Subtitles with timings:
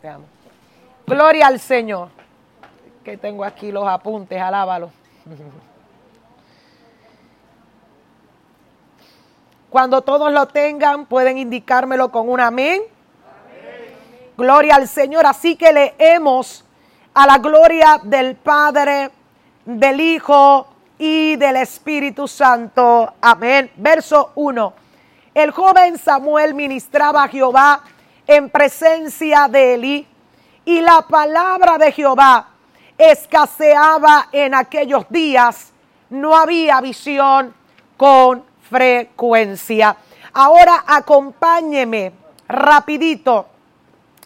[0.00, 0.24] Te amo.
[1.06, 2.08] Gloria al Señor.
[3.04, 4.90] Que tengo aquí los apuntes, alábalo.
[9.70, 12.82] Cuando todos lo tengan, pueden indicármelo con un amén.
[14.36, 15.26] Gloria al Señor.
[15.26, 16.64] Así que leemos
[17.14, 19.10] a la gloria del Padre,
[19.64, 20.66] del Hijo
[20.98, 23.14] y del Espíritu Santo.
[23.20, 23.70] Amén.
[23.76, 24.72] Verso 1.
[25.34, 27.82] El joven Samuel ministraba a Jehová
[28.30, 30.06] en presencia de Eli
[30.64, 32.50] y la palabra de Jehová
[32.96, 35.72] escaseaba en aquellos días.
[36.10, 37.52] No había visión
[37.96, 39.96] con frecuencia.
[40.32, 42.12] Ahora acompáñeme
[42.46, 43.46] rapidito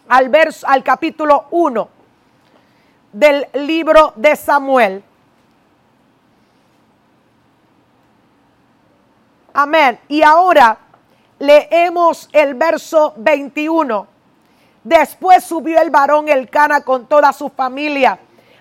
[0.07, 1.89] al verso al capítulo 1
[3.11, 5.03] del libro de Samuel.
[9.51, 9.99] Amén.
[10.09, 10.77] Y ahora
[11.39, 14.07] leemos el verso 21.
[14.83, 18.19] Después subió el varón el cana con toda su familia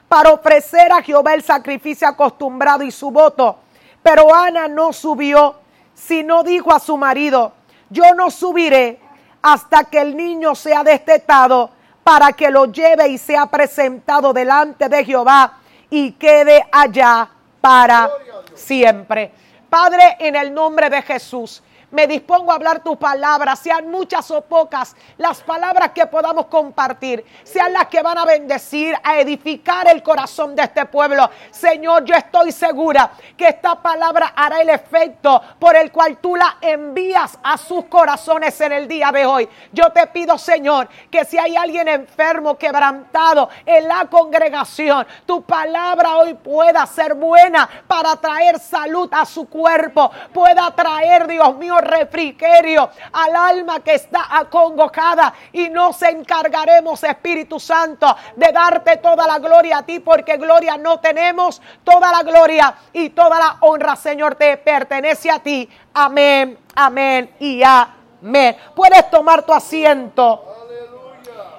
[0.09, 3.59] para ofrecer a Jehová el sacrificio acostumbrado y su voto.
[4.03, 5.57] Pero Ana no subió
[5.95, 7.53] sino dijo a su marido,
[7.89, 9.01] yo no subiré
[9.41, 11.71] hasta que el niño sea destetado
[12.03, 17.29] para que lo lleve y sea presentado delante de Jehová y quede allá
[17.61, 18.11] para
[18.55, 19.33] siempre.
[19.71, 24.41] Padre, en el nombre de Jesús me dispongo a hablar tu palabra, sean muchas o
[24.43, 30.03] pocas las palabras que podamos compartir, sean las que van a bendecir, a edificar el
[30.03, 31.29] corazón de este pueblo.
[31.51, 36.57] Señor, yo estoy segura que esta palabra hará el efecto por el cual tú la
[36.61, 39.49] envías a sus corazones en el día de hoy.
[39.73, 46.17] Yo te pido, Señor, que si hay alguien enfermo, quebrantado en la congregación, tu palabra
[46.17, 52.91] hoy pueda ser buena para traer salud a su cuerpo, pueda traer, Dios mío, refrigerio
[53.13, 59.79] al alma que está acongojada y nos encargaremos, Espíritu Santo, de darte toda la gloria
[59.79, 64.57] a ti, porque gloria no tenemos, toda la gloria y toda la honra, Señor, te
[64.57, 65.69] pertenece a ti.
[65.93, 68.57] Amén, amén y amén.
[68.75, 70.45] Puedes tomar tu asiento,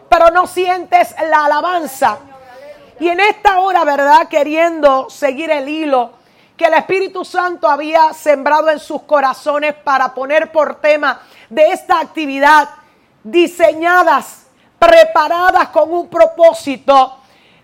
[0.09, 2.17] pero no sientes la alabanza.
[2.99, 4.27] Y en esta hora, ¿verdad?
[4.29, 6.11] Queriendo seguir el hilo
[6.57, 11.99] que el Espíritu Santo había sembrado en sus corazones para poner por tema de esta
[11.99, 12.69] actividad,
[13.23, 14.47] diseñadas,
[14.79, 17.17] preparadas con un propósito.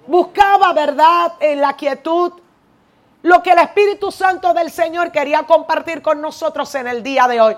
[0.08, 2.34] Buscaba verdad en la quietud,
[3.22, 7.40] lo que el Espíritu Santo del Señor quería compartir con nosotros en el día de
[7.40, 7.56] hoy.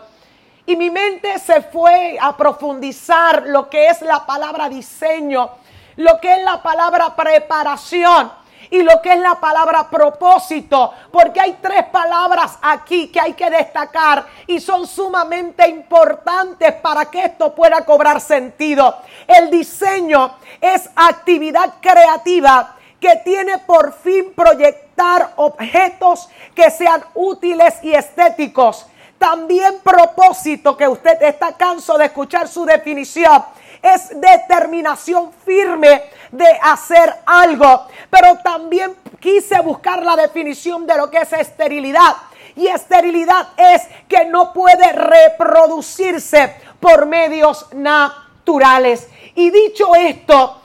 [0.66, 5.50] Y mi mente se fue a profundizar lo que es la palabra diseño,
[5.96, 11.58] lo que es la palabra preparación y lo que es la palabra propósito, porque hay
[11.62, 17.86] tres palabras aquí que hay que destacar y son sumamente importantes para que esto pueda
[17.86, 18.98] cobrar sentido.
[19.28, 27.94] El diseño es actividad creativa que tiene por fin proyectar objetos que sean útiles y
[27.94, 28.88] estéticos.
[29.18, 33.44] También propósito, que usted está canso de escuchar su definición,
[33.84, 37.88] es determinación firme de hacer algo.
[38.10, 42.16] Pero también quise buscar la definición de lo que es esterilidad.
[42.56, 49.10] Y esterilidad es que no puede reproducirse por medios naturales.
[49.36, 50.62] Y dicho esto,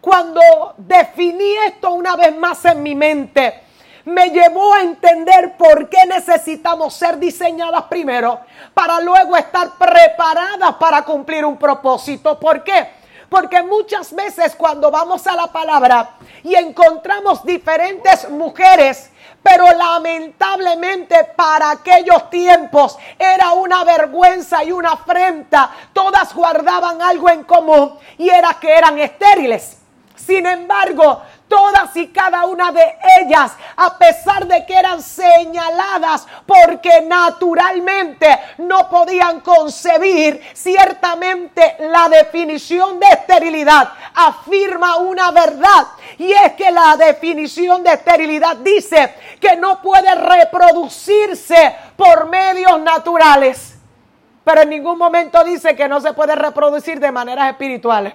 [0.00, 0.40] cuando
[0.78, 3.63] definí esto una vez más en mi mente,
[4.04, 8.40] me llevó a entender por qué necesitamos ser diseñadas primero
[8.74, 12.38] para luego estar preparadas para cumplir un propósito.
[12.38, 12.88] ¿Por qué?
[13.28, 16.10] Porque muchas veces cuando vamos a la palabra
[16.42, 19.10] y encontramos diferentes mujeres,
[19.42, 25.70] pero lamentablemente para aquellos tiempos era una vergüenza y una afrenta.
[25.92, 29.78] Todas guardaban algo en común y era que eran estériles.
[30.14, 37.02] Sin embargo, todas y cada una de ellas, a pesar de que eran señaladas porque
[37.02, 45.86] naturalmente no podían concebir, ciertamente la definición de esterilidad afirma una verdad
[46.18, 53.76] y es que la definición de esterilidad dice que no puede reproducirse por medios naturales,
[54.44, 58.14] pero en ningún momento dice que no se puede reproducir de maneras espirituales.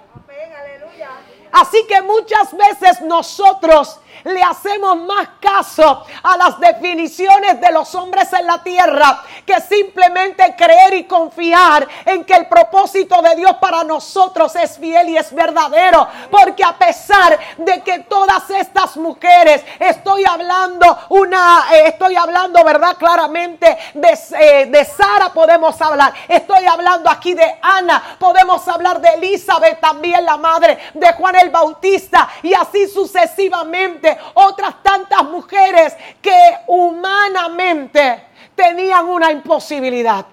[1.62, 8.32] Así que muchas veces nosotros le hacemos más caso a las definiciones de los hombres
[8.34, 13.84] en la tierra que simplemente creer y confiar en que el propósito de Dios para
[13.84, 16.08] nosotros es fiel y es verdadero.
[16.30, 22.96] Porque a pesar de que todas estas mujeres, estoy hablando una, eh, estoy hablando, ¿verdad?
[22.98, 26.14] Claramente de, eh, de Sara podemos hablar.
[26.28, 31.50] Estoy hablando aquí de Ana, podemos hablar de Elizabeth también, la madre de Juan el
[31.50, 40.26] Bautista, y así sucesivamente otras tantas mujeres que humanamente tenían una imposibilidad.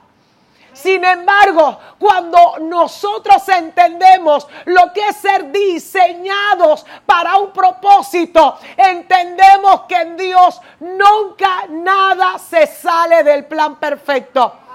[0.73, 9.97] Sin embargo, cuando nosotros entendemos lo que es ser diseñados para un propósito, entendemos que
[9.97, 14.66] en Dios nunca nada se sale del plan perfecto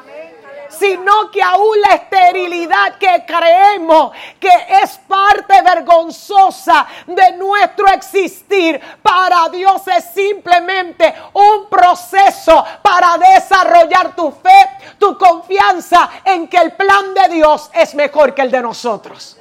[0.77, 4.50] sino que aún la esterilidad que creemos que
[4.81, 14.31] es parte vergonzosa de nuestro existir, para Dios es simplemente un proceso para desarrollar tu
[14.31, 19.38] fe, tu confianza en que el plan de Dios es mejor que el de nosotros.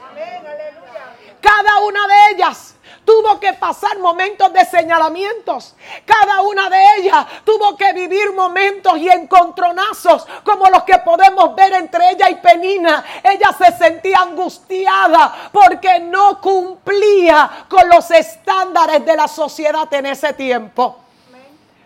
[1.41, 2.75] Cada una de ellas
[3.11, 5.75] tuvo que pasar momentos de señalamientos.
[6.07, 11.73] Cada una de ellas tuvo que vivir momentos y encontronazos como los que podemos ver
[11.73, 13.05] entre ella y Penina.
[13.25, 20.33] Ella se sentía angustiada porque no cumplía con los estándares de la sociedad en ese
[20.35, 20.99] tiempo.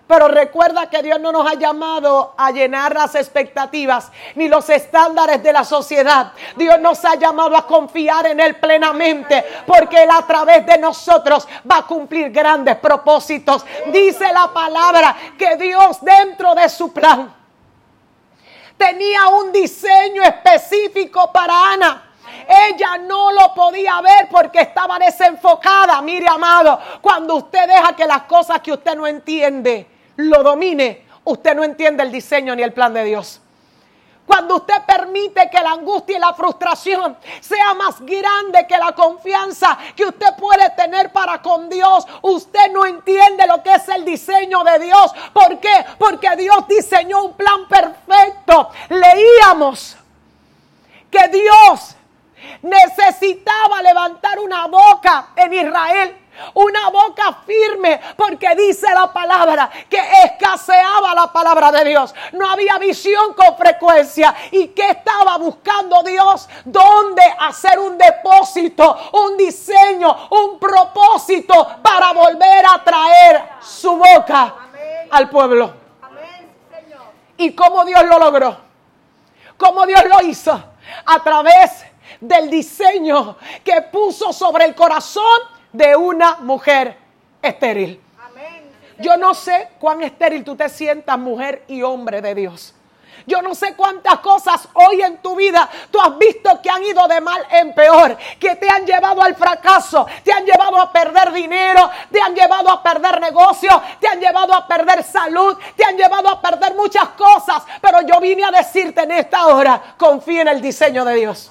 [0.07, 5.43] Pero recuerda que Dios no nos ha llamado a llenar las expectativas ni los estándares
[5.43, 6.33] de la sociedad.
[6.57, 11.49] Dios nos ha llamado a confiar en Él plenamente porque Él a través de nosotros
[11.71, 13.65] va a cumplir grandes propósitos.
[13.87, 17.35] Dice la palabra que Dios dentro de su plan
[18.77, 22.11] tenía un diseño específico para Ana.
[22.47, 26.03] Ella no lo podía ver porque estaba desenfocada.
[26.03, 31.55] Mire, amado, cuando usted deja que las cosas que usted no entiende lo domine, usted
[31.55, 33.41] no entiende el diseño ni el plan de Dios.
[34.27, 39.77] Cuando usted permite que la angustia y la frustración sea más grande que la confianza
[39.95, 44.65] que usted puede tener para con Dios, usted no entiende lo que es el diseño
[44.65, 45.13] de Dios.
[45.33, 45.85] ¿Por qué?
[45.99, 48.71] Porque Dios diseñó un plan perfecto.
[48.89, 49.97] Leíamos
[51.11, 51.97] que Dios
[52.63, 56.25] necesitaba levantar una boca en Israel
[56.55, 62.15] una boca firme, porque dice la palabra que escaseaba la palabra de Dios.
[62.33, 64.35] No había visión con frecuencia.
[64.51, 66.49] ¿Y que estaba buscando Dios?
[66.65, 74.55] ¿Dónde hacer un depósito, un diseño, un propósito para volver a traer su boca
[75.11, 75.85] al pueblo?
[77.37, 78.57] ¿Y cómo Dios lo logró?
[79.57, 80.63] ¿Cómo Dios lo hizo?
[81.07, 81.85] A través
[82.21, 85.41] del diseño que puso sobre el corazón
[85.73, 86.97] de una mujer
[87.43, 88.01] estéril.
[88.99, 92.75] Yo no sé cuán estéril tú te sientas, mujer y hombre de Dios.
[93.27, 97.07] Yo no sé cuántas cosas hoy en tu vida tú has visto que han ido
[97.09, 101.33] de mal en peor, que te han llevado al fracaso, te han llevado a perder
[101.33, 105.97] dinero, te han llevado a perder negocios, te han llevado a perder salud, te han
[105.97, 107.63] llevado a perder muchas cosas.
[107.81, 111.51] Pero yo vine a decirte en esta hora, confía en el diseño de Dios.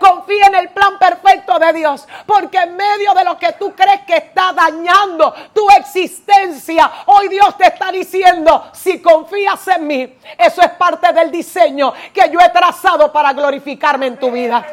[0.00, 2.08] Confía en el plan perfecto de Dios.
[2.24, 7.56] Porque en medio de lo que tú crees que está dañando tu existencia, hoy Dios
[7.58, 12.48] te está diciendo, si confías en mí, eso es parte del diseño que yo he
[12.48, 14.66] trazado para glorificarme en tu vida.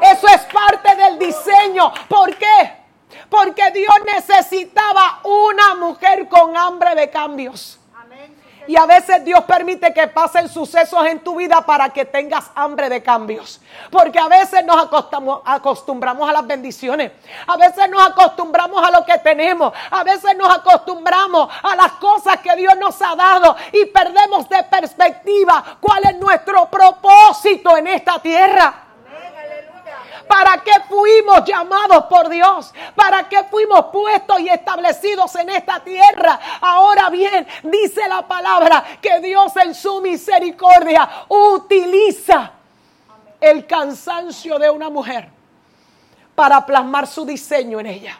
[0.00, 1.92] Eso es parte del diseño.
[2.08, 2.72] ¿Por qué?
[3.28, 7.80] Porque Dios necesitaba una mujer con hambre de cambios.
[8.66, 12.88] Y a veces Dios permite que pasen sucesos en tu vida para que tengas hambre
[12.88, 13.60] de cambios.
[13.90, 14.88] Porque a veces nos
[15.44, 17.12] acostumbramos a las bendiciones.
[17.46, 19.72] A veces nos acostumbramos a lo que tenemos.
[19.90, 23.56] A veces nos acostumbramos a las cosas que Dios nos ha dado.
[23.72, 28.83] Y perdemos de perspectiva cuál es nuestro propósito en esta tierra.
[30.28, 32.72] ¿Para qué fuimos llamados por Dios?
[32.94, 36.38] ¿Para qué fuimos puestos y establecidos en esta tierra?
[36.60, 42.52] Ahora bien, dice la palabra que Dios en su misericordia utiliza
[43.40, 45.28] el cansancio de una mujer
[46.34, 48.18] para plasmar su diseño en ella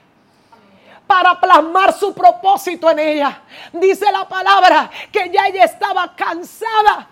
[1.06, 3.42] para plasmar su propósito en ella.
[3.72, 7.08] Dice la palabra que ya ella estaba cansada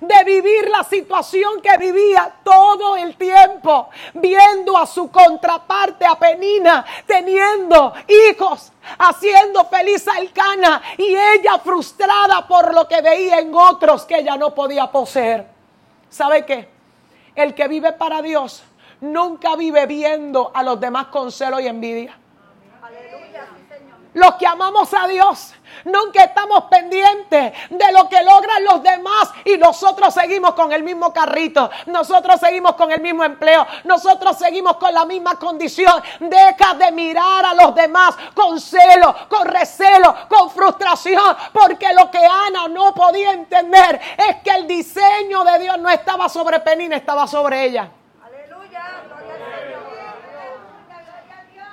[0.00, 6.84] de vivir la situación que vivía todo el tiempo, viendo a su contraparte, a Penina,
[7.06, 7.92] teniendo
[8.30, 14.18] hijos, haciendo feliz a Elcana y ella frustrada por lo que veía en otros que
[14.18, 15.46] ella no podía poseer.
[16.08, 16.68] ¿Sabe qué?
[17.34, 18.62] El que vive para Dios
[19.00, 22.19] nunca vive viendo a los demás con celo y envidia.
[24.14, 29.56] Los que amamos a Dios, nunca estamos pendientes de lo que logran los demás y
[29.56, 34.92] nosotros seguimos con el mismo carrito, nosotros seguimos con el mismo empleo, nosotros seguimos con
[34.92, 36.02] la misma condición.
[36.20, 42.24] Deja de mirar a los demás con celo, con recelo, con frustración, porque lo que
[42.24, 47.26] Ana no podía entender es que el diseño de Dios no estaba sobre Penina, estaba
[47.26, 47.90] sobre ella.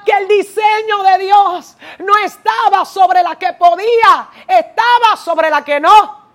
[0.08, 5.82] Que el diseño de Dios no estaba sobre la que podía, estaba sobre la que
[5.82, 6.28] no.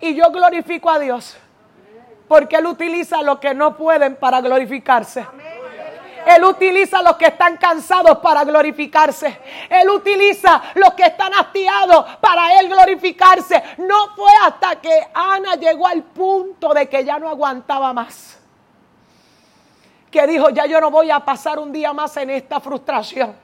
[0.00, 1.36] Y yo glorifico a Dios
[2.26, 5.24] porque Él utiliza los que no pueden para glorificarse.
[6.26, 9.40] Él utiliza los que están cansados para glorificarse.
[9.68, 13.62] Él utiliza los que están hastiados para Él glorificarse.
[13.78, 18.39] No fue hasta que Ana llegó al punto de que ya no aguantaba más
[20.10, 23.34] que dijo, ya yo no voy a pasar un día más en esta frustración.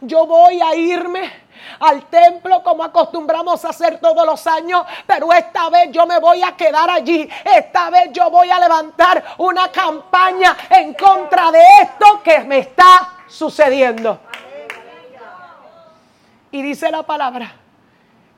[0.00, 1.30] Yo voy a irme
[1.80, 6.42] al templo como acostumbramos a hacer todos los años, pero esta vez yo me voy
[6.42, 7.28] a quedar allí.
[7.44, 13.14] Esta vez yo voy a levantar una campaña en contra de esto que me está
[13.26, 14.20] sucediendo.
[16.50, 17.52] Y dice la palabra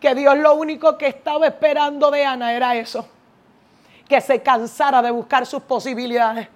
[0.00, 3.06] que Dios lo único que estaba esperando de Ana era eso,
[4.08, 6.48] que se cansara de buscar sus posibilidades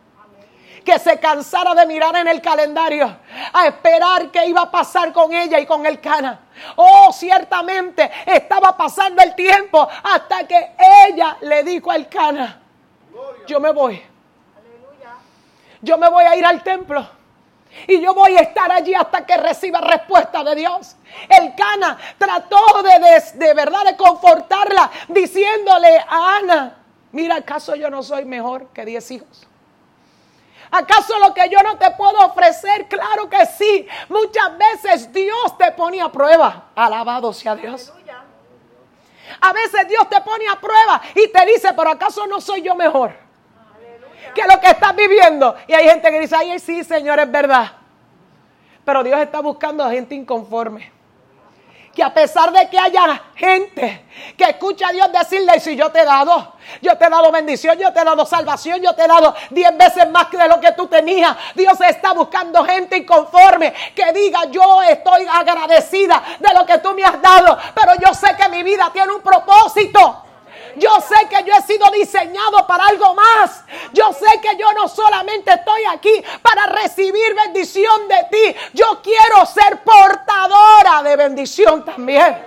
[0.84, 3.16] que se cansara de mirar en el calendario
[3.52, 6.40] a esperar qué iba a pasar con ella y con el cana.
[6.76, 10.72] Oh, ciertamente estaba pasando el tiempo hasta que
[11.08, 12.60] ella le dijo al cana,
[13.46, 14.02] yo me voy.
[15.80, 17.06] Yo me voy a ir al templo.
[17.86, 20.94] Y yo voy a estar allí hasta que reciba respuesta de Dios.
[21.28, 26.76] El Cana trató de, de, de verdad de confortarla, diciéndole a Ana,
[27.12, 29.48] mira, ¿acaso yo no soy mejor que diez hijos?
[30.72, 32.88] ¿Acaso lo que yo no te puedo ofrecer?
[32.88, 33.86] Claro que sí.
[34.08, 36.70] Muchas veces Dios te pone a prueba.
[36.74, 37.92] Alabado sea Dios.
[39.38, 42.74] A veces Dios te pone a prueba y te dice, pero ¿acaso no soy yo
[42.74, 43.14] mejor?
[44.34, 45.54] Que lo que estás viviendo.
[45.66, 47.72] Y hay gente que dice, ay, sí, Señor, es verdad.
[48.82, 50.90] Pero Dios está buscando a gente inconforme
[51.94, 54.06] que a pesar de que haya gente
[54.36, 57.78] que escucha a Dios decirle, si yo te he dado, yo te he dado bendición,
[57.78, 60.60] yo te he dado salvación, yo te he dado diez veces más que de lo
[60.60, 66.64] que tú tenías, Dios está buscando gente inconforme que diga, yo estoy agradecida de lo
[66.64, 70.22] que tú me has dado, pero yo sé que mi vida tiene un propósito.
[70.76, 73.62] Yo sé que yo he sido diseñado para algo más.
[73.92, 78.56] Yo sé que yo no solamente estoy aquí para recibir bendición de ti.
[78.72, 80.81] Yo quiero ser portadora
[81.16, 82.42] bendición también.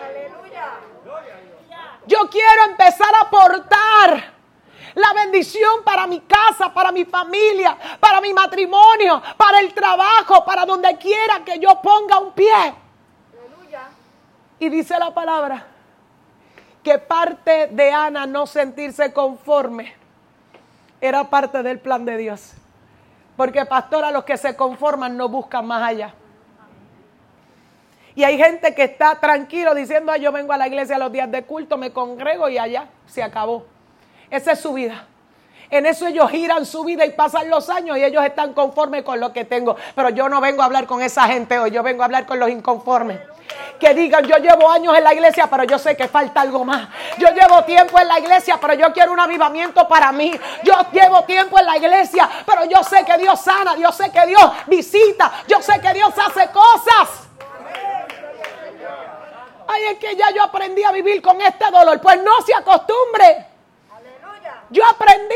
[2.07, 4.35] Yo quiero empezar a aportar
[4.93, 10.65] la bendición para mi casa, para mi familia, para mi matrimonio, para el trabajo, para
[10.65, 12.75] donde quiera que yo ponga un pie.
[14.59, 15.67] Y dice la palabra
[16.81, 19.93] que parte de Ana no sentirse conforme
[21.01, 22.53] era parte del plan de Dios.
[23.35, 26.13] Porque pastora, los que se conforman no buscan más allá.
[28.15, 31.43] Y hay gente que está tranquilo diciendo, yo vengo a la iglesia los días de
[31.43, 33.65] culto, me congrego y allá se acabó.
[34.29, 35.07] Esa es su vida.
[35.69, 39.19] En eso ellos giran su vida y pasan los años y ellos están conformes con
[39.19, 39.75] lo que tengo.
[39.95, 42.39] Pero yo no vengo a hablar con esa gente hoy, yo vengo a hablar con
[42.39, 43.19] los inconformes
[43.79, 46.87] que digan, yo llevo años en la iglesia, pero yo sé que falta algo más.
[47.17, 50.31] Yo llevo tiempo en la iglesia, pero yo quiero un avivamiento para mí.
[50.63, 54.25] Yo llevo tiempo en la iglesia, pero yo sé que Dios sana, yo sé que
[54.27, 57.24] Dios visita, yo sé que Dios hace cosas.
[59.75, 61.99] Ay, es que ya yo aprendí a vivir con este dolor.
[61.99, 63.47] Pues no se acostumbre.
[64.69, 65.35] Yo aprendí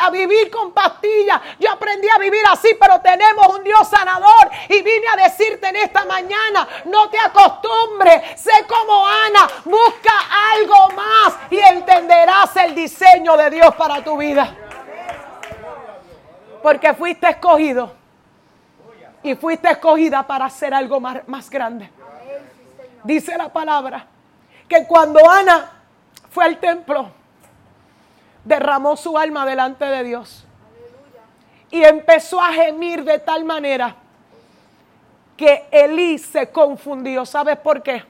[0.00, 1.40] a, vivir con pastillas.
[1.58, 4.50] Yo aprendí a vivir así, pero tenemos un Dios sanador.
[4.68, 8.38] Y vine a decirte en esta mañana, no te acostumbres.
[8.40, 10.12] Sé como Ana, busca
[10.52, 14.54] algo más y entenderás el diseño de Dios para tu vida.
[16.62, 17.94] Porque fuiste escogido.
[19.22, 21.90] Y fuiste escogida para hacer algo más, más grande.
[23.06, 24.04] Dice la palabra
[24.68, 25.70] que cuando Ana
[26.28, 27.08] fue al templo,
[28.44, 30.44] derramó su alma delante de Dios.
[31.70, 33.94] Y empezó a gemir de tal manera
[35.36, 37.24] que Elí se confundió.
[37.24, 38.02] ¿Sabes por qué?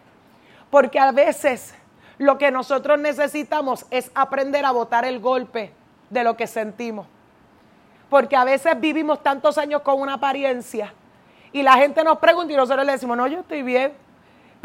[0.70, 1.74] Porque a veces
[2.16, 5.72] lo que nosotros necesitamos es aprender a botar el golpe
[6.08, 7.06] de lo que sentimos.
[8.08, 10.94] Porque a veces vivimos tantos años con una apariencia
[11.52, 14.05] y la gente nos pregunta y nosotros le decimos, no, yo estoy bien.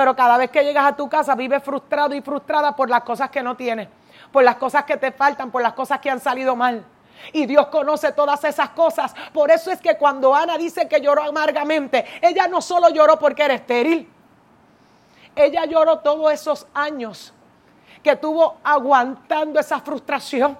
[0.01, 3.29] Pero cada vez que llegas a tu casa vives frustrado y frustrada por las cosas
[3.29, 3.87] que no tienes
[4.31, 6.83] por las cosas que te faltan, por las cosas que han salido mal.
[7.33, 9.13] Y Dios conoce todas esas cosas.
[9.31, 13.43] Por eso es que cuando Ana dice que lloró amargamente, ella no solo lloró porque
[13.43, 14.09] era estéril.
[15.35, 17.31] Ella lloró todos esos años
[18.01, 20.57] que tuvo aguantando esa frustración.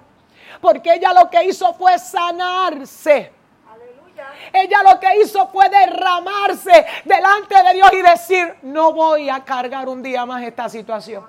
[0.60, 3.32] Porque ella lo que hizo fue sanarse.
[4.52, 9.88] Ella lo que hizo fue derramarse delante de Dios y decir, no voy a cargar
[9.88, 11.24] un día más esta situación.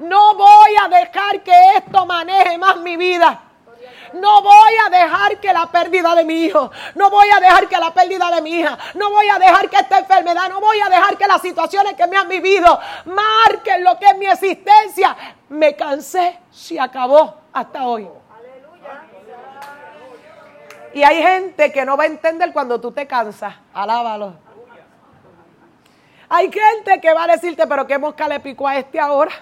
[0.00, 3.40] No voy a dejar que esto maneje más mi vida.
[4.14, 7.76] No voy a dejar que la pérdida de mi hijo, no voy a dejar que
[7.76, 10.88] la pérdida de mi hija, no voy a dejar que esta enfermedad, no voy a
[10.88, 15.16] dejar que las situaciones que me han vivido marquen lo que es mi existencia.
[15.48, 18.08] Me cansé, se acabó hasta hoy.
[20.94, 23.52] Y hay gente que no va a entender cuando tú te cansas.
[23.72, 24.34] Alábalo.
[26.28, 29.32] Hay gente que va a decirte, pero qué mosca le picó a este ahora.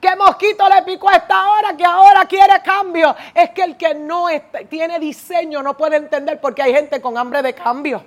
[0.00, 3.14] ¿Qué mosquito le picó a esta hora que ahora quiere cambio?
[3.34, 4.28] Es que el que no
[4.68, 8.02] tiene diseño no puede entender porque hay gente con hambre de cambio.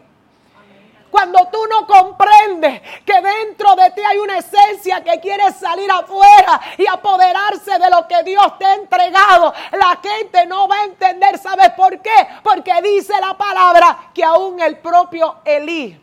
[1.13, 6.59] Cuando tú no comprendes que dentro de ti hay una esencia que quiere salir afuera
[6.75, 11.37] y apoderarse de lo que Dios te ha entregado, la gente no va a entender.
[11.37, 12.09] ¿Sabes por qué?
[12.41, 16.01] Porque dice la palabra que aún el propio Elí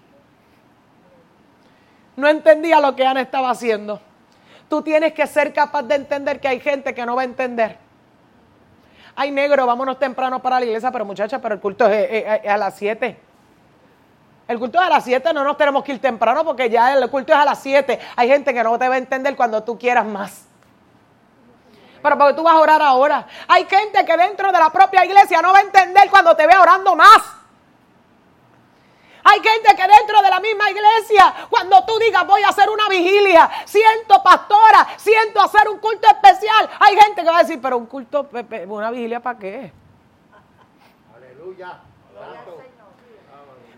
[2.14, 4.00] no entendía lo que Ana estaba haciendo.
[4.68, 7.78] Tú tienes que ser capaz de entender que hay gente que no va a entender.
[9.16, 12.76] Ay, negro, vámonos temprano para la iglesia, pero muchacha, pero el culto es, a las
[12.76, 13.29] 7.
[14.50, 17.08] El culto es a las 7, no nos tenemos que ir temprano porque ya el
[17.08, 18.00] culto es a las 7.
[18.16, 20.44] Hay gente que no te va a entender cuando tú quieras más.
[22.02, 23.28] Pero porque tú vas a orar ahora.
[23.46, 26.60] Hay gente que dentro de la propia iglesia no va a entender cuando te vea
[26.60, 27.22] orando más.
[29.22, 32.88] Hay gente que dentro de la misma iglesia, cuando tú digas voy a hacer una
[32.88, 37.78] vigilia, siento pastora, siento hacer un culto especial, hay gente que va a decir, pero
[37.78, 38.28] un culto,
[38.66, 39.72] una vigilia para qué?
[41.14, 41.78] Aleluya.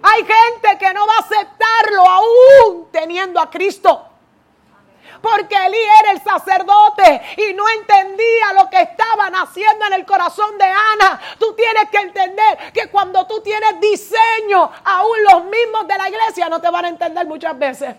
[0.03, 4.09] Hay gente que no va a aceptarlo aún teniendo a Cristo
[5.23, 10.59] porque Elí era el sacerdote y no entendía lo que estaban haciendo en el corazón
[10.59, 11.21] de Ana.
[11.39, 16.49] Tú tienes que entender que cuando tú tienes diseño, aún los mismos de la iglesia
[16.49, 17.95] no te van a entender muchas veces.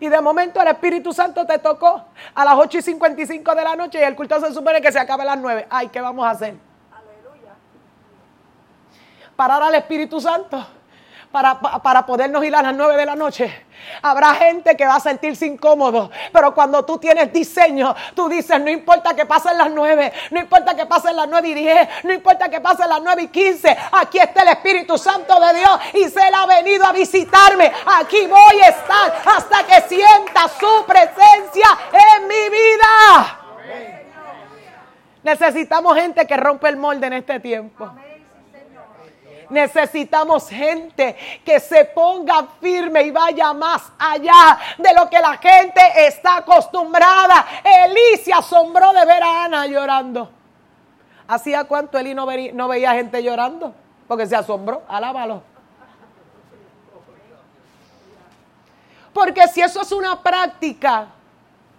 [0.00, 2.04] Y de momento el Espíritu Santo te tocó
[2.34, 4.98] a las 8 y 55 de la noche y el culto se supone que se
[4.98, 5.66] acaba a las 9.
[5.70, 6.67] Ay, ¿qué vamos a hacer?
[9.38, 10.66] Parar al Espíritu Santo
[11.30, 13.66] para, para podernos ir a las 9 de la noche.
[14.02, 18.68] Habrá gente que va a sentirse incómodo, pero cuando tú tienes diseño, tú dices, no
[18.68, 22.48] importa que pasen las 9, no importa que pasen las 9 y 10, no importa
[22.48, 26.26] que pasen las 9 y 15, aquí está el Espíritu Santo de Dios y se
[26.26, 27.70] él ha venido a visitarme.
[28.00, 33.38] Aquí voy a estar hasta que sienta su presencia en mi vida.
[35.22, 37.88] Necesitamos gente que rompe el molde en este tiempo.
[39.50, 45.80] Necesitamos gente que se ponga firme y vaya más allá de lo que la gente
[46.06, 47.46] está acostumbrada.
[47.64, 50.30] Elí se asombró de ver a Ana llorando.
[51.28, 52.26] ¿Hacía cuánto Elí no,
[52.68, 53.74] veía gente llorando?
[54.06, 54.82] Porque se asombró.
[54.88, 55.42] Alábalo.
[59.12, 61.08] Porque si eso es una práctica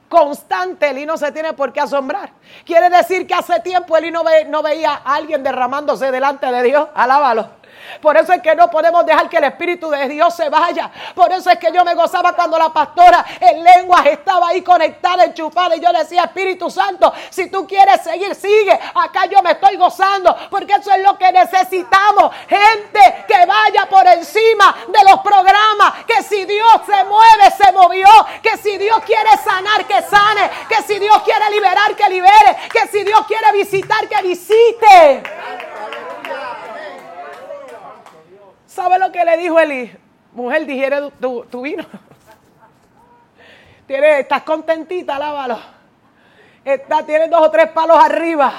[0.07, 2.31] constante, Elí no se tiene por qué asombrar.
[2.65, 6.87] Quiere decir que hace tiempo Elí no, no veía a alguien derramándose delante de Dios.
[6.93, 7.58] Alábalo.
[8.01, 10.89] Por eso es que no podemos dejar que el Espíritu de Dios se vaya.
[11.13, 15.25] Por eso es que yo me gozaba cuando la pastora en lenguas estaba ahí conectada,
[15.25, 15.75] enchufada.
[15.75, 18.79] Y yo decía, Espíritu Santo, si tú quieres seguir, sigue.
[18.95, 20.35] Acá yo me estoy gozando.
[20.49, 22.33] Porque eso es lo que necesitamos.
[22.47, 26.05] Gente que vaya por encima de los programas.
[26.05, 28.07] Que si Dios se mueve, se movió.
[28.41, 30.49] Que si Dios quiere sanar, que sane.
[30.69, 32.57] Que si Dios quiere liberar, que libere.
[32.71, 35.23] Que si Dios quiere visitar, que visite.
[38.69, 39.91] ¿Sabe lo que le dijo Eli?
[40.33, 41.83] Mujer, digiere tu, tu vino.
[43.87, 45.59] estás contentita, lávalo.
[46.63, 48.53] Está, tienes dos o tres palos arriba.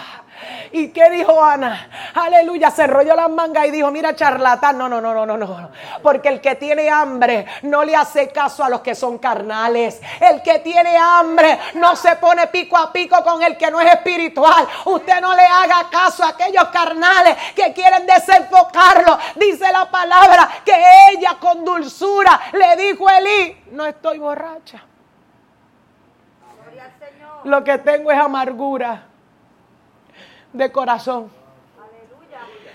[0.73, 2.13] ¿Y qué dijo Ana?
[2.15, 5.71] Aleluya, se enrolló las mangas y dijo, mira charlatán, no, no, no, no, no, no.
[6.03, 10.01] Porque el que tiene hambre no le hace caso a los que son carnales.
[10.21, 13.93] El que tiene hambre no se pone pico a pico con el que no es
[13.93, 14.67] espiritual.
[14.85, 19.19] Usted no le haga caso a aquellos carnales que quieren desenfocarlo.
[19.37, 20.81] Dice la palabra que
[21.13, 24.85] ella con dulzura le dijo a Elí, no estoy borracha.
[27.45, 29.10] Lo que tengo es amargura
[30.53, 31.41] de corazón.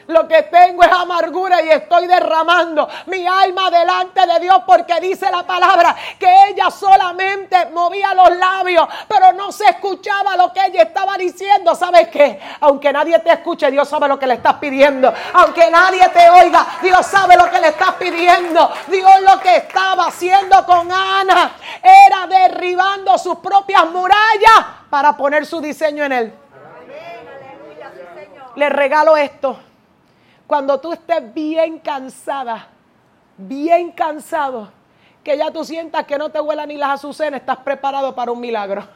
[0.07, 5.31] Lo que tengo es amargura y estoy derramando mi alma delante de Dios porque dice
[5.31, 10.83] la palabra que ella solamente movía los labios, pero no se escuchaba lo que ella
[10.83, 11.73] estaba diciendo.
[11.73, 12.39] ¿Sabes qué?
[12.59, 15.11] Aunque nadie te escuche, Dios sabe lo que le estás pidiendo.
[15.33, 18.71] Aunque nadie te oiga, Dios sabe lo que le estás pidiendo.
[18.88, 25.59] Dios lo que estaba haciendo con Ana era derribando sus propias murallas para poner su
[25.59, 26.44] diseño en él.
[28.55, 29.59] Le regalo esto.
[30.47, 32.67] Cuando tú estés bien cansada,
[33.37, 34.71] bien cansado,
[35.23, 38.39] que ya tú sientas que no te huela ni las azucenas, estás preparado para un
[38.39, 38.87] milagro.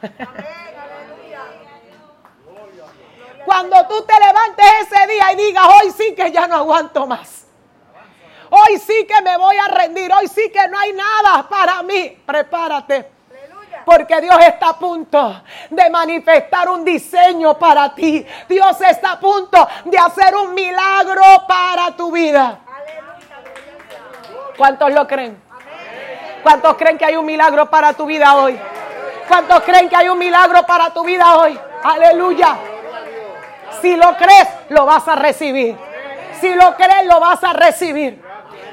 [3.44, 7.46] Cuando tú te levantes ese día y digas, hoy sí que ya no aguanto más.
[8.50, 12.16] Hoy sí que me voy a rendir, hoy sí que no hay nada para mí.
[12.24, 13.19] Prepárate
[13.84, 18.24] porque Dios está a punto de manifestar un diseño para ti.
[18.48, 22.58] Dios está a punto de hacer un milagro para tu vida.
[24.56, 25.40] ¿Cuántos lo creen?
[26.42, 28.58] ¿Cuántos creen que hay un milagro para tu vida hoy?
[29.28, 31.58] ¿Cuántos creen que hay un milagro para tu vida hoy?
[31.82, 32.56] Aleluya.
[33.80, 35.76] Si lo crees, lo vas a recibir.
[36.40, 38.29] Si lo crees, lo vas a recibir.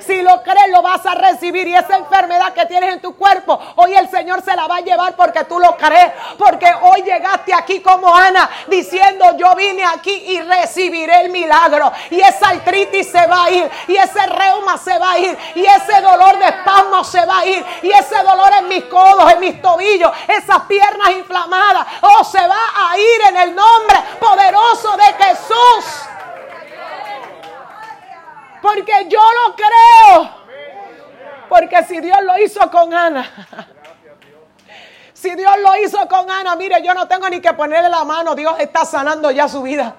[0.08, 1.68] Si lo crees, lo vas a recibir.
[1.68, 4.82] Y esa enfermedad que tienes en tu cuerpo, hoy el Señor se la va a
[4.82, 6.14] llevar porque tú lo crees.
[6.38, 11.92] Porque hoy llegaste aquí como Ana, diciendo, yo vine aquí y recibiré el milagro.
[12.10, 13.70] Y esa artritis se va a ir.
[13.88, 15.38] Y ese reuma se va a ir.
[15.56, 17.66] Y ese dolor de espasmo se va a ir.
[17.82, 22.60] Y ese dolor en mis codos, en mis tobillos, esas piernas inflamadas, oh, se va
[22.90, 26.17] a ir en el nombre poderoso de Jesús.
[28.62, 30.30] Porque yo lo creo.
[31.50, 33.26] Porque si Dios lo hizo con Ana.
[35.14, 38.36] Si Dios lo hizo con Ana, mire, yo no tengo ni que ponerle la mano.
[38.36, 39.96] Dios está sanando ya su vida.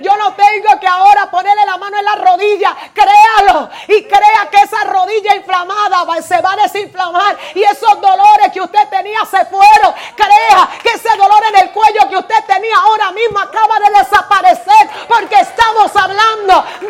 [0.00, 2.76] Yo no tengo que ahora ponerle la mano en la rodilla.
[2.94, 8.60] Créalo y crea que esa rodilla inflamada se va a desinflamar y esos dolores que
[8.60, 9.92] usted tenía se fueron.
[10.14, 14.88] Crea que ese dolor en el cuello que usted tenía ahora mismo acaba de desaparecer
[15.08, 15.90] porque estamos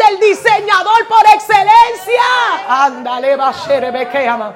[0.09, 2.23] del diseñador por excelencia.
[2.68, 3.53] Ándale, va
[4.11, 4.55] que ama.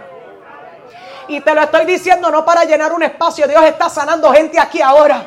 [1.29, 3.47] Y te lo estoy diciendo no para llenar un espacio.
[3.47, 5.25] Dios está sanando gente aquí ahora.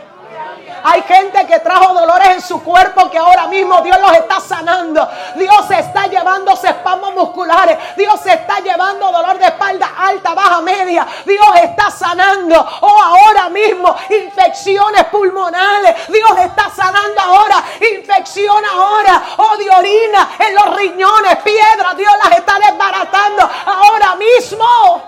[0.87, 5.09] Hay gente que trajo dolores en su cuerpo que ahora mismo Dios los está sanando.
[5.33, 7.75] Dios está llevándose espasmos musculares.
[7.97, 11.07] Dios está llevando dolor de espalda alta, baja, media.
[11.25, 12.63] Dios está sanando.
[12.81, 16.07] Oh, ahora mismo infecciones pulmonales.
[16.07, 17.63] Dios está sanando ahora.
[17.97, 19.23] Infección ahora.
[19.37, 21.97] Oh, de orina en los riñones, piedras.
[21.97, 25.01] Dios las está desbaratando ahora mismo.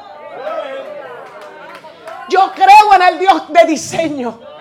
[2.29, 4.56] Yo creo en el Dios de diseño.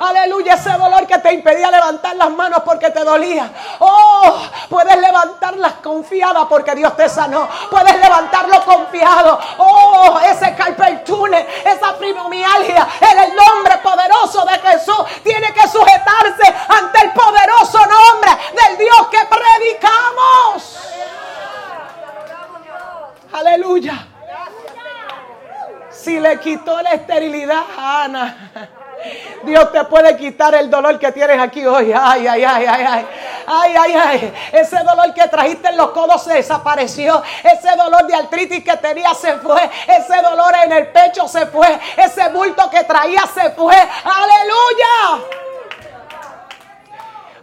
[0.00, 3.50] Aleluya, ese dolor que te impedía levantar las manos porque te dolía.
[3.80, 7.48] Oh, puedes levantarlas confiada porque Dios te sanó.
[7.70, 9.38] Puedes levantarlo confiado.
[9.58, 11.02] Oh, ese carpal
[11.64, 18.30] esa fibromialgia, en el nombre poderoso de Jesús, tiene que sujetarse ante el poderoso nombre
[18.54, 20.78] del Dios que predicamos.
[23.32, 24.06] Aleluya.
[25.90, 28.47] Si le quitó la esterilidad a Ana
[29.44, 31.92] Dios te puede quitar el dolor que tienes aquí hoy.
[31.92, 33.06] Ay, ay, ay, ay, ay.
[33.46, 34.34] Ay, ay, ay.
[34.52, 37.22] Ese dolor que trajiste en los codos se desapareció.
[37.42, 39.70] Ese dolor de artritis que tenías se fue.
[39.86, 41.78] Ese dolor en el pecho se fue.
[41.96, 43.74] Ese bulto que traía se fue.
[43.76, 45.24] Aleluya.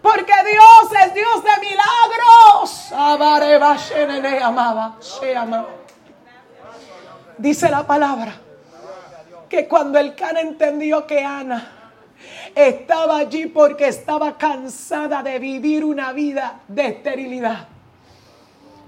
[0.02, 2.94] Porque Dios es Dios de milagros.
[7.38, 8.34] Dice la palabra
[9.50, 11.75] que cuando el can entendió que Ana
[12.54, 17.68] estaba allí porque estaba cansada de vivir una vida de esterilidad.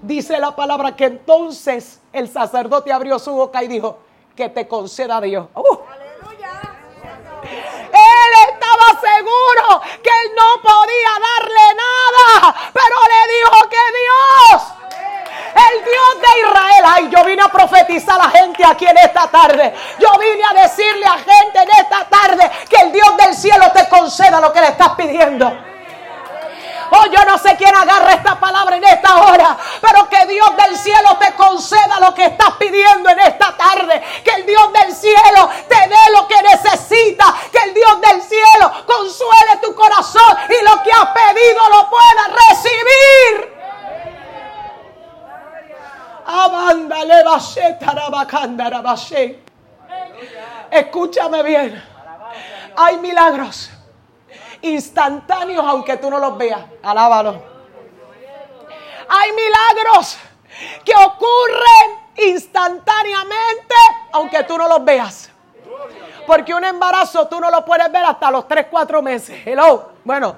[0.02, 3.98] Dice la palabra que entonces el sacerdote abrió su boca y dijo,
[4.38, 5.48] que te conceda Dios.
[5.52, 5.78] Uh.
[7.42, 14.77] Él estaba seguro que él no podía darle nada, pero le dijo que Dios
[15.58, 16.84] el Dios de Israel.
[16.84, 19.74] Ay, yo vine a profetizar a la gente aquí en esta tarde.
[19.98, 23.88] Yo vine a decirle a gente en esta tarde que el Dios del cielo te
[23.88, 25.68] conceda lo que le estás pidiendo.
[26.90, 30.76] Oh, yo no sé quién agarra esta palabra en esta hora, pero que Dios del
[30.76, 34.02] cielo te conceda lo que estás pidiendo en esta tarde.
[34.24, 37.34] Que el Dios del cielo te dé lo que necesitas.
[37.52, 42.30] Que el Dios del cielo consuele tu corazón y lo que has pedido lo puedas
[42.48, 43.57] recibir.
[50.70, 51.82] Escúchame bien.
[52.76, 53.70] Hay milagros
[54.60, 56.60] instantáneos aunque tú no los veas.
[56.82, 57.42] Alábalo.
[59.08, 60.18] Hay milagros
[60.84, 63.74] que ocurren instantáneamente,
[64.12, 65.30] aunque tú no los veas.
[66.26, 69.40] Porque un embarazo tú no lo puedes ver hasta los 3, 4 meses.
[69.46, 69.92] Hello.
[70.04, 70.36] Bueno,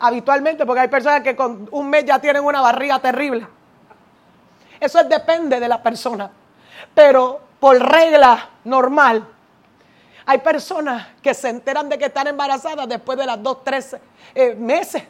[0.00, 3.46] habitualmente, porque hay personas que con un mes ya tienen una barriga terrible.
[4.82, 6.28] Eso depende de la persona.
[6.92, 9.24] Pero por regla normal,
[10.26, 13.96] hay personas que se enteran de que están embarazadas después de las dos, tres
[14.34, 15.04] eh, meses.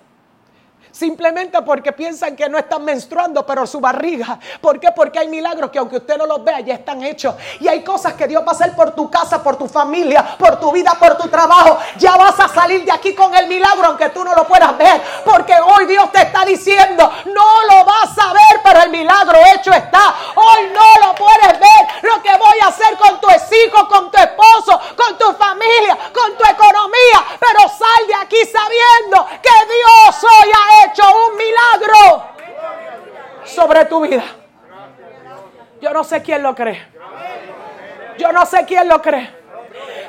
[0.90, 4.38] Simplemente porque piensan que no están menstruando, pero su barriga.
[4.60, 4.90] ¿Por qué?
[4.94, 7.34] Porque hay milagros que aunque usted no los vea, ya están hechos.
[7.60, 10.58] Y hay cosas que Dios va a hacer por tu casa, por tu familia, por
[10.60, 11.78] tu vida, por tu trabajo.
[11.98, 15.00] Ya vas a salir de aquí con el milagro, aunque tú no lo puedas ver.
[15.24, 19.72] Porque hoy Dios te está diciendo, no lo vas a ver, pero el milagro hecho
[19.72, 20.14] está.
[20.34, 22.02] Hoy no lo puedes ver.
[22.02, 26.36] Lo que voy a hacer con tu hijo, con tu esposo, con tu familia, con
[26.36, 27.24] tu economía.
[27.38, 32.24] Pero sal de aquí sabiendo que Dios hoy ha hecho un milagro
[33.44, 34.24] sobre tu vida.
[35.80, 36.86] Yo no sé quién lo cree.
[38.18, 39.42] Yo no sé quién lo cree.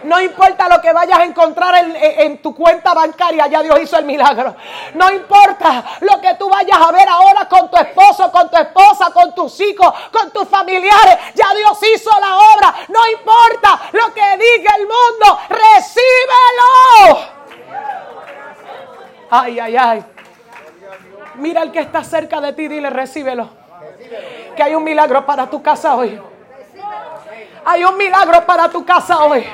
[0.03, 4.05] No importa lo que vayas a encontrar en, tu cuenta bancaria, ya Dios hizo el
[4.05, 4.55] milagro.
[4.95, 9.11] No importa lo que tú vayas a ver ahora con tu esposo, con tu esposa,
[9.13, 12.75] con tus hijos, con tus familiares, ya Dios hizo la obra.
[12.89, 17.19] No importa lo que diga el mundo, recíbelo.
[19.29, 20.12] Ay, ay, ay.
[21.35, 23.49] Mira al que está cerca de ti, dile, recíbelo.
[24.55, 26.19] Que hay un milagro para tu casa hoy.
[27.65, 29.45] Hay un milagro para tu casa hoy.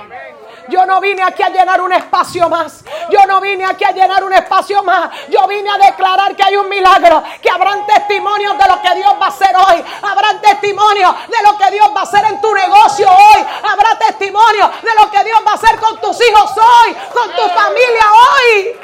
[0.70, 2.84] Yo no vine aquí a llenar un espacio más.
[3.10, 5.10] Yo no vine aquí a llenar un espacio más.
[5.28, 7.24] Yo vine a declarar que hay un milagro.
[7.42, 9.84] Que habrán testimonios de lo que Dios va a hacer hoy.
[10.04, 13.46] Habrán testimonios de lo que Dios va a hacer en tu negocio hoy.
[13.64, 16.96] Habrá testimonios de lo que Dios va a hacer con tus hijos hoy.
[17.14, 18.80] Con tu familia hoy.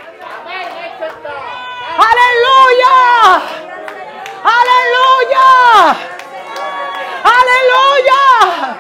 [1.98, 3.42] Aleluya.
[4.44, 5.96] Aleluya.
[7.24, 8.78] Aleluya.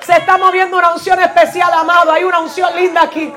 [0.00, 2.12] Se está moviendo una unción especial, amado.
[2.12, 3.32] Hay una unción linda aquí.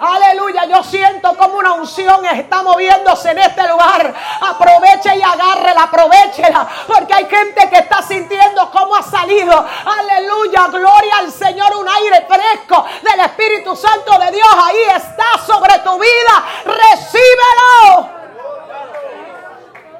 [0.00, 4.14] Aleluya, yo siento como una unción está moviéndose en este lugar.
[4.40, 6.68] Aproveche y agárrela, aprovechela.
[6.86, 9.66] Porque hay gente que está sintiendo cómo ha salido.
[9.84, 11.76] Aleluya, gloria al Señor.
[11.76, 14.48] Un aire fresco del Espíritu Santo de Dios.
[14.56, 16.44] Ahí está sobre tu vida.
[16.64, 18.18] Recíbelo.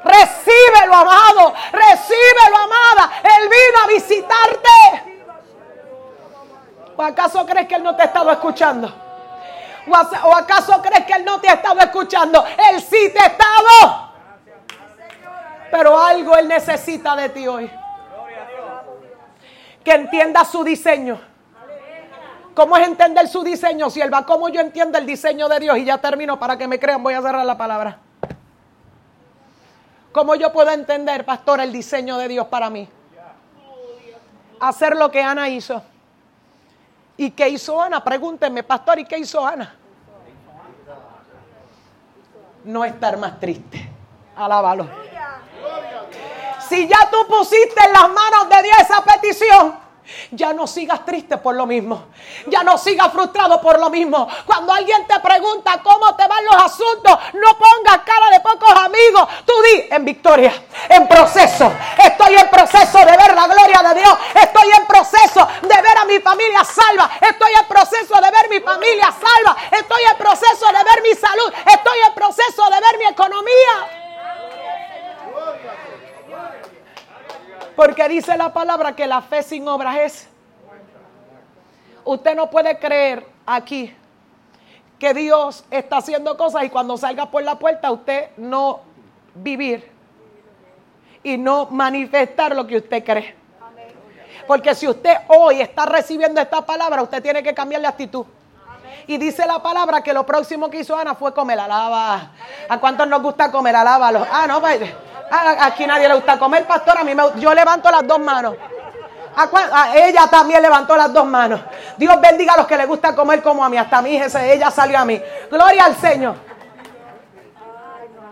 [0.04, 1.54] Recíbelo, amado.
[1.72, 3.10] Recíbelo, amada.
[3.22, 5.18] Él vino a visitarte.
[6.96, 9.07] ¿O acaso crees que Él no te ha estado escuchando?
[9.90, 12.44] ¿O acaso crees que Él no te ha estado escuchando?
[12.70, 14.12] Él sí te ha estado.
[15.70, 17.70] Pero algo Él necesita de ti hoy.
[19.84, 21.20] Que entienda su diseño.
[22.54, 24.26] ¿Cómo es entender su diseño, sierva?
[24.26, 25.78] ¿Cómo yo entiendo el diseño de Dios?
[25.78, 27.98] Y ya termino para que me crean, voy a cerrar la palabra.
[30.10, 32.88] ¿Cómo yo puedo entender, pastor, el diseño de Dios para mí?
[34.58, 35.80] Hacer lo que Ana hizo.
[37.16, 38.02] ¿Y qué hizo Ana?
[38.02, 39.77] Pregúntenme, pastor, ¿y qué hizo Ana?
[42.68, 43.88] No estar más triste.
[44.36, 44.86] Alábalo.
[46.68, 49.74] Si ya tú pusiste en las manos de Dios esa petición,
[50.30, 52.06] ya no sigas triste por lo mismo.
[52.46, 54.28] Ya no sigas frustrado por lo mismo.
[54.46, 59.28] Cuando alguien te pregunta cómo te van los asuntos, no pongas cara de pocos amigos.
[59.44, 60.52] Tú di en victoria,
[60.88, 61.72] en proceso.
[62.02, 64.18] Estoy en proceso de ver la gloria de Dios.
[64.34, 67.10] Estoy en proceso de ver a mi familia salva.
[67.20, 69.56] Estoy en proceso de ver mi familia salva.
[69.70, 71.52] Estoy en proceso de ver mi salud.
[71.66, 74.07] Estoy en proceso de ver mi economía.
[77.78, 80.28] Porque dice la palabra que la fe sin obras es.
[82.04, 83.94] Usted no puede creer aquí
[84.98, 88.80] que Dios está haciendo cosas y cuando salga por la puerta usted no
[89.32, 89.88] vivir
[91.22, 93.36] y no manifestar lo que usted cree.
[94.48, 98.26] Porque si usted hoy está recibiendo esta palabra, usted tiene que cambiar de actitud.
[99.06, 102.32] Y dice la palabra que lo próximo que hizo Ana fue comer alaba.
[102.68, 103.76] ¿A cuántos nos gusta comer?
[103.76, 104.26] Alábalo.
[104.32, 104.60] Ah, no,
[105.30, 105.58] pues.
[105.60, 106.98] Aquí nadie le gusta comer, pastor.
[106.98, 108.54] A mí me, yo levanto las dos manos.
[109.94, 111.60] Ella también levantó las dos manos.
[111.96, 113.76] Dios bendiga a los que le gusta comer como a mí.
[113.76, 115.20] Hasta a mí, ella salió a mí.
[115.50, 116.34] Gloria al Señor.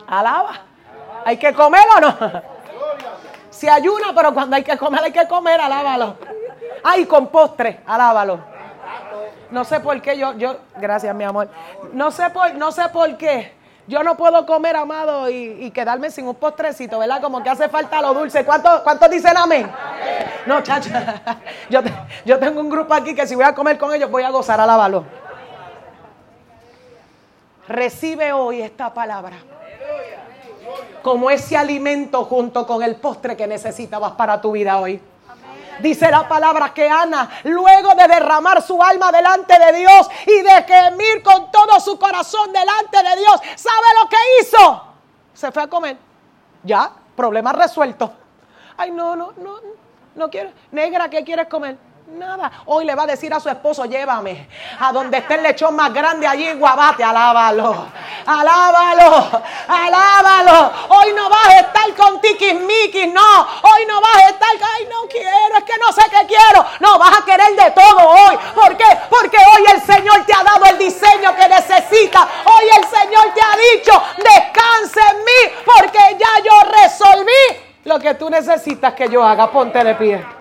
[0.08, 0.52] Alaba.
[1.24, 2.16] ¿Hay que comer o no?
[3.50, 6.18] Si ayuna, pero cuando hay que comer, hay que comer, alábalo.
[6.84, 8.38] Ay, con postre, alábalo.
[9.50, 11.48] No sé por qué yo, yo, gracias mi amor.
[11.94, 13.55] No sé por, no sé por qué.
[13.88, 17.20] Yo no puedo comer, amado, y, quedarme sin un postrecito, ¿verdad?
[17.20, 18.44] Como que hace falta lo dulce.
[18.44, 19.70] ¿Cuántos cuánto dicen amén?
[20.44, 21.22] No, chacha.
[21.70, 21.80] Yo,
[22.24, 24.60] yo tengo un grupo aquí que si voy a comer con ellos voy a gozar,
[24.60, 25.04] alábalo.
[27.68, 29.36] Recibe hoy esta palabra.
[31.02, 35.00] como ese alimento junto con el postre que necesitabas para tu vida hoy.
[35.80, 40.62] Dice la palabra que Ana, luego de derramar su alma delante de Dios y de
[40.64, 44.82] gemir con todo su corazón delante de Dios, ¿sabe lo que hizo?
[45.34, 45.96] Se fue a comer.
[46.62, 48.12] Ya, problema resuelto.
[48.76, 49.56] Ay, no, no, no,
[50.14, 50.50] no quiero.
[50.72, 51.78] Negra, ¿qué quieres comer?
[52.06, 52.52] Nada.
[52.66, 55.92] Hoy le va a decir a su esposo, llévame a donde esté el lechón más
[55.92, 57.88] grande allí en Guabate, alábalo,
[58.24, 60.72] alábalo, alábalo.
[60.88, 63.40] Hoy no vas a estar con tiquismiquis, no.
[63.40, 66.64] Hoy no vas a estar, ay, no quiero, es que no sé qué quiero.
[66.78, 68.38] No, vas a querer de todo hoy.
[68.54, 68.86] ¿Por qué?
[69.10, 72.24] Porque hoy el Señor te ha dado el diseño que necesitas.
[72.44, 78.14] Hoy el Señor te ha dicho, descanse en mí, porque ya yo resolví lo que
[78.14, 79.50] tú necesitas que yo haga.
[79.50, 80.35] Ponte de pie.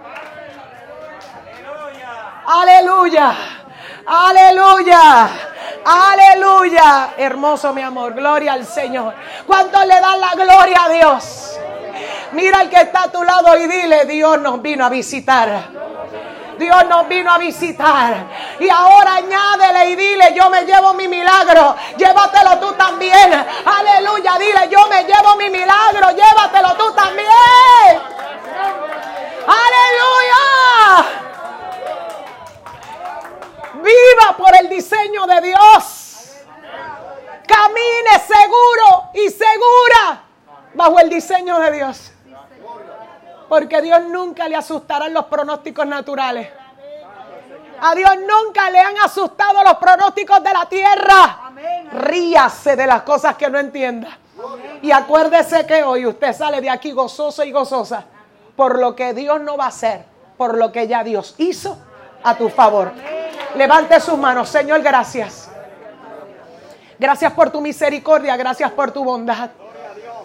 [2.47, 3.35] Aleluya.
[4.05, 5.29] Aleluya.
[5.85, 7.13] Aleluya.
[7.17, 8.13] Hermoso mi amor.
[8.13, 9.13] Gloria al Señor.
[9.47, 11.59] ¿Cuánto le dan la gloria a Dios?
[12.33, 15.69] Mira al que está a tu lado y dile, Dios nos vino a visitar.
[16.57, 18.27] Dios nos vino a visitar.
[18.59, 21.75] Y ahora añádele y dile, yo me llevo mi milagro.
[21.97, 23.45] Llévatelo tú también.
[23.65, 24.37] Aleluya.
[24.37, 26.11] Dile, yo me llevo mi milagro.
[26.11, 27.99] Llévatelo tú también.
[29.47, 31.14] Aleluya.
[33.85, 36.41] Viva por el diseño de Dios.
[37.47, 40.23] Camine seguro y segura
[40.73, 42.11] bajo el diseño de Dios.
[43.47, 46.49] Porque Dios nunca le asustarán los pronósticos naturales.
[47.79, 51.51] A Dios nunca le han asustado los pronósticos de la tierra.
[51.91, 54.17] Ríase de las cosas que no entienda.
[54.81, 58.05] Y acuérdese que hoy usted sale de aquí gozoso y gozosa
[58.55, 60.05] por lo que Dios no va a hacer,
[60.37, 61.77] por lo que ya Dios hizo
[62.25, 62.91] a tu favor.
[63.55, 65.47] Levante sus manos, Señor, gracias.
[66.97, 69.51] Gracias por tu misericordia, gracias por tu bondad.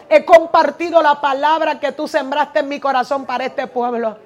[0.08, 4.18] He compartido la palabra que tú sembraste en mi corazón para este pueblo.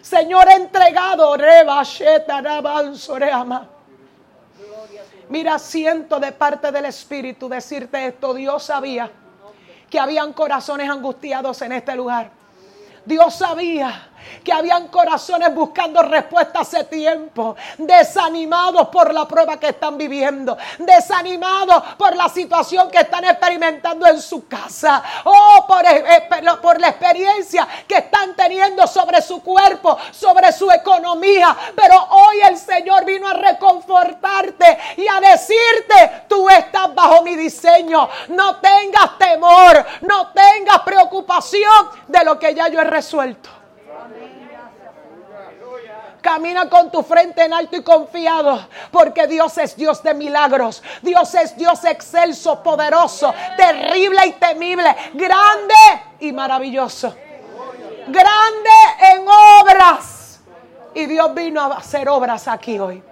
[0.00, 1.36] Señor, entregado,
[5.28, 8.34] Mira, siento de parte del Espíritu decirte esto.
[8.34, 9.10] Dios sabía
[9.90, 12.30] que habían corazones angustiados en este lugar.
[13.04, 14.10] Dios sabía
[14.42, 21.82] que habían corazones buscando respuesta hace tiempo, desanimados por la prueba que están viviendo, desanimados
[21.96, 26.28] por la situación que están experimentando en su casa, o por, eh, eh,
[26.60, 31.56] por la experiencia que están teniendo sobre su cuerpo, sobre su economía.
[31.74, 38.08] Pero hoy el Señor vino a reconfortarte y a decirte, tú estás bajo mi diseño,
[38.28, 43.63] no tengas temor, no tengas preocupación de lo que ya yo he resuelto.
[46.20, 50.82] Camina con tu frente en alto y confiado, porque Dios es Dios de milagros.
[51.02, 55.74] Dios es Dios excelso, poderoso, terrible y temible, grande
[56.20, 57.14] y maravilloso.
[58.06, 58.70] Grande
[59.12, 60.40] en obras.
[60.94, 63.02] Y Dios vino a hacer obras aquí hoy.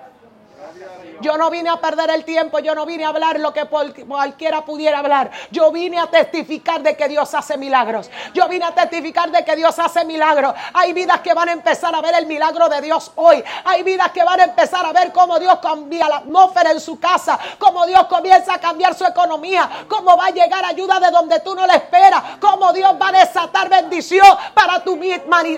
[1.22, 4.64] Yo no vine a perder el tiempo, yo no vine a hablar lo que cualquiera
[4.64, 5.30] pudiera hablar.
[5.50, 8.10] Yo vine a testificar de que Dios hace milagros.
[8.34, 10.54] Yo vine a testificar de que Dios hace milagros.
[10.74, 13.42] Hay vidas que van a empezar a ver el milagro de Dios hoy.
[13.64, 16.98] Hay vidas que van a empezar a ver cómo Dios cambia la atmósfera en su
[16.98, 21.38] casa, cómo Dios comienza a cambiar su economía, cómo va a llegar ayuda de donde
[21.40, 24.98] tú no le esperas, cómo Dios va a desatar bendición para tu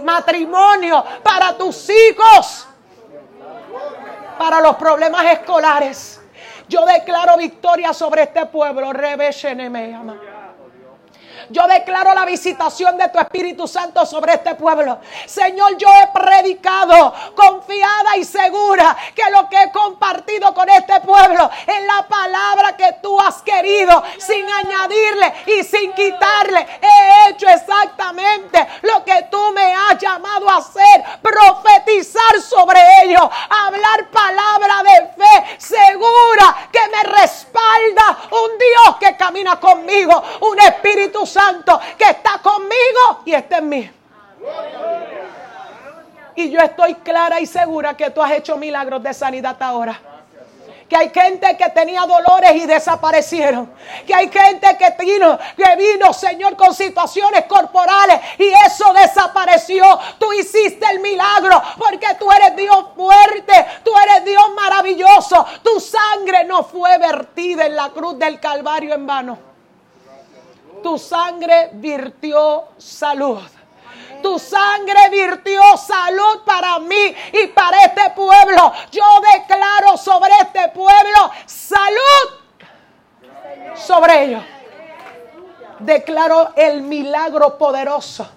[0.02, 2.66] matrimonio, para tus hijos
[4.38, 6.20] para los problemas escolares.
[6.68, 8.92] Yo declaro victoria sobre este pueblo.
[11.50, 14.98] Yo declaro la visitación de tu Espíritu Santo sobre este pueblo.
[15.26, 21.50] Señor, yo he predicado confiada y segura que lo que he compartido con este pueblo
[21.66, 26.66] es la palabra que tú has querido, sin añadirle y sin quitarle.
[26.80, 34.10] He hecho exactamente lo que tú me has llamado a hacer, profetizar sobre ellos, hablar
[34.10, 41.33] palabra de fe segura que me respalda un Dios que camina conmigo, un Espíritu Santo
[41.98, 43.90] que está conmigo y está en mí.
[46.36, 50.00] Y yo estoy clara y segura que tú has hecho milagros de sanidad ahora.
[50.88, 53.72] Que hay gente que tenía dolores y desaparecieron.
[54.06, 59.84] Que hay gente que vino, que vino, Señor, con situaciones corporales y eso desapareció.
[60.18, 63.66] Tú hiciste el milagro porque tú eres Dios fuerte.
[63.82, 65.46] Tú eres Dios maravilloso.
[65.62, 69.53] Tu sangre no fue vertida en la cruz del Calvario en vano
[70.84, 73.40] tu sangre virtió salud.
[74.22, 78.70] Tu sangre virtió salud para mí y para este pueblo.
[78.92, 79.02] Yo
[79.32, 82.44] declaro sobre este pueblo salud
[83.74, 84.44] sobre ellos.
[85.78, 88.28] Declaro el milagro poderoso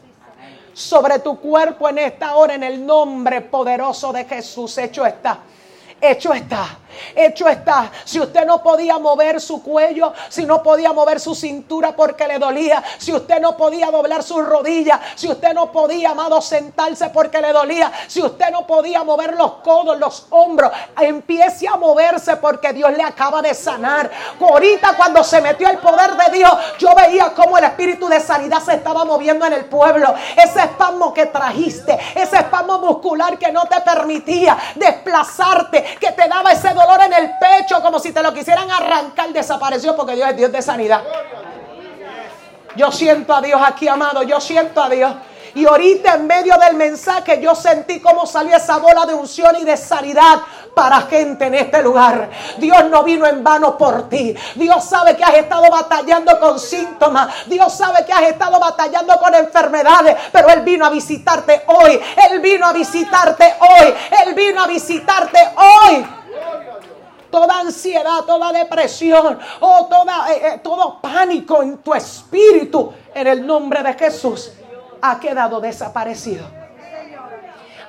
[0.74, 4.78] sobre tu cuerpo en esta hora en el nombre poderoso de Jesús.
[4.78, 5.40] Hecho está.
[6.00, 6.80] Hecho está.
[7.16, 7.92] Hecho está.
[8.04, 12.40] Si usted no podía mover su cuello, si no podía mover su cintura porque le
[12.40, 17.42] dolía, si usted no podía doblar sus rodillas, si usted no podía, amado, sentarse porque
[17.42, 22.74] le dolía, si usted no podía mover los codos, los hombros, empiece a moverse porque
[22.74, 24.10] Dios le acaba de sanar.
[24.40, 28.60] Ahorita cuando se metió el poder de Dios, yo veía cómo el espíritu de sanidad
[28.62, 30.14] se estaba moviendo en el pueblo.
[30.36, 36.52] Ese espasmo que trajiste, ese espasmo muscular que no te permitía desplazarte, que te daba
[36.52, 40.38] ese dolor en el pecho como si te lo quisieran arrancar, desapareció porque Dios es
[40.38, 41.04] Dios de sanidad.
[42.76, 45.14] Yo siento a Dios aquí, amado, yo siento a Dios.
[45.56, 49.64] Y ahorita en medio del mensaje yo sentí cómo salió esa bola de unción y
[49.64, 50.40] de sanidad
[50.76, 52.30] para gente en este lugar.
[52.60, 54.36] Dios no vino en vano por ti.
[54.54, 57.48] Dios sabe que has estado batallando con síntomas.
[57.48, 60.16] Dios sabe que has estado batallando con enfermedades.
[60.32, 62.00] Pero Él vino a visitarte hoy.
[62.30, 63.96] Él vino a visitarte hoy.
[64.24, 66.17] Él vino a visitarte hoy
[67.32, 73.84] toda ansiedad, toda depresión o toda, eh, todo pánico en tu espíritu, en el nombre
[73.84, 74.52] de Jesús,
[75.02, 76.46] ha quedado desaparecido.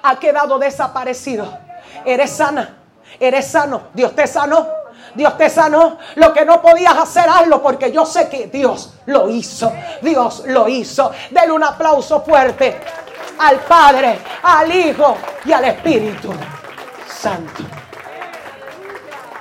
[0.03, 1.49] Ha quedado desaparecido.
[2.05, 2.77] Eres sana,
[3.19, 3.83] eres sano.
[3.95, 4.67] Dios te sanó.
[5.15, 5.99] Dios te sanó.
[6.17, 9.73] Lo que no podías hacer, hazlo porque yo sé que Dios lo hizo.
[10.03, 11.11] Dios lo hizo.
[11.31, 12.81] Denle un aplauso fuerte
[13.39, 16.33] al Padre, al Hijo y al Espíritu
[17.09, 17.88] Santo.